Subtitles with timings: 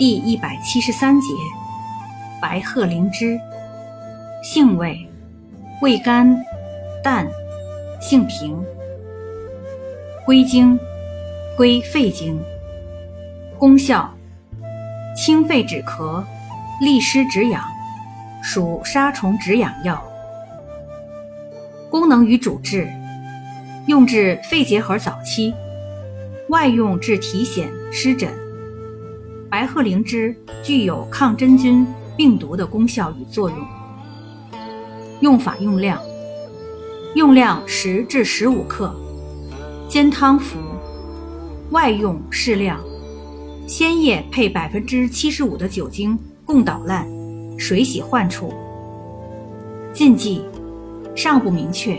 [0.00, 1.26] 第一百七十三节，
[2.40, 3.38] 白鹤灵芝，
[4.42, 5.06] 性味，
[5.82, 6.42] 味甘
[7.04, 7.28] 淡，
[8.00, 8.64] 性平，
[10.24, 10.80] 归经，
[11.54, 12.40] 归肺经。
[13.58, 14.10] 功效，
[15.14, 16.24] 清肺止咳，
[16.80, 17.62] 利湿止痒，
[18.42, 20.02] 属杀虫止痒药。
[21.90, 22.90] 功能与主治，
[23.86, 25.52] 用治肺结核早期，
[26.48, 28.32] 外用治体癣湿疹。
[29.50, 30.32] 白鹤灵芝
[30.62, 31.84] 具有抗真菌、
[32.16, 33.58] 病毒的功效与作用。
[35.20, 36.00] 用法用量：
[37.16, 38.94] 用量十至十五克，
[39.88, 40.60] 煎汤服。
[41.72, 42.80] 外用适量，
[43.66, 47.08] 鲜叶配百分之七十五的酒精共捣烂，
[47.58, 48.54] 水洗患处。
[49.92, 50.42] 禁忌
[51.16, 51.98] 尚不明确。